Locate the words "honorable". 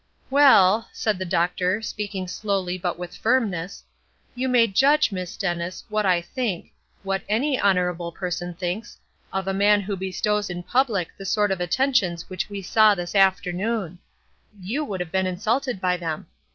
7.59-8.11